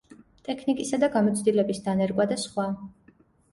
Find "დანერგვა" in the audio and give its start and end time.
1.89-2.29